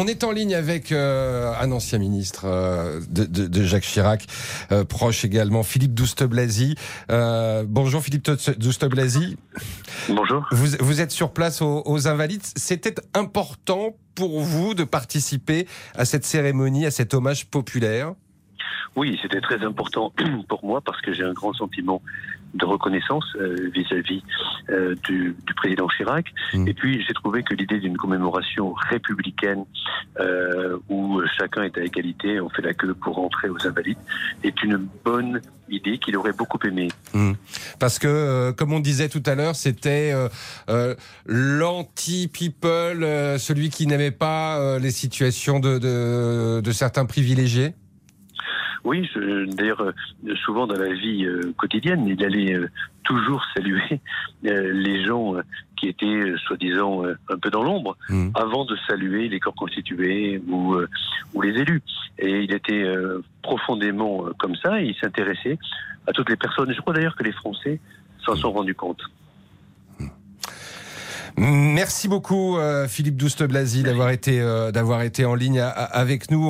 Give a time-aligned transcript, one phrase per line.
[0.00, 4.26] On est en ligne avec euh, un ancien ministre euh, de, de, de, Jacques Chirac,
[4.70, 6.76] euh, proche également, Philippe Douste-Blazy.
[7.08, 9.36] Bonjour Philippe Douste-Blazy.
[10.08, 10.46] Bonjour.
[10.52, 12.44] Vous, vous, êtes sur place aux, aux Invalides.
[12.44, 15.66] C'était important pour vous de participer
[15.96, 18.14] à cette cérémonie, à cet hommage populaire?
[18.94, 20.12] Oui, c'était très important
[20.48, 22.02] pour moi parce que j'ai un grand sentiment
[22.54, 24.22] de reconnaissance euh, vis-à-vis
[24.70, 26.32] euh, du, du, président Chirac.
[26.54, 26.68] Mmh.
[26.68, 29.64] Et puis j'ai trouvé que l'idée d'une commémoration républicaine
[30.20, 33.98] euh, où chacun est à égalité, on fait la queue pour rentrer aux Invalides,
[34.42, 36.88] est une bonne idée qu'il aurait beaucoup aimé.
[37.12, 37.32] Mmh.
[37.78, 40.12] Parce que, euh, comme on disait tout à l'heure, c'était
[40.68, 40.94] euh,
[41.26, 43.06] l'anti-people,
[43.38, 47.74] celui qui n'aimait pas les situations de, de, de certains privilégiés.
[48.84, 49.08] Oui,
[49.48, 49.92] d'ailleurs,
[50.44, 52.68] souvent dans la vie euh, quotidienne, il allait euh,
[53.02, 54.00] toujours saluer
[54.46, 55.34] euh, les gens
[55.76, 58.30] qui étaient soi-disant un peu dans l'ombre, mmh.
[58.34, 60.76] avant de saluer les corps constitués ou,
[61.34, 61.82] ou les élus.
[62.18, 62.84] Et il était
[63.42, 65.56] profondément comme ça, et il s'intéressait
[66.08, 66.72] à toutes les personnes.
[66.74, 67.78] Je crois d'ailleurs que les Français
[68.26, 69.00] s'en sont rendus compte.
[71.36, 74.40] Merci beaucoup Philippe Douste-Blazy d'avoir été,
[74.72, 76.48] d'avoir été en ligne avec nous.